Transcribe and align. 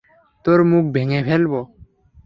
তোর 0.45 0.59
মুখ 0.63 0.83
ভেঙে 0.95 1.19
ফেলবো! 1.27 1.59